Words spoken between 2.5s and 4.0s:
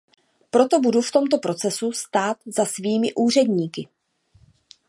svými úředníky.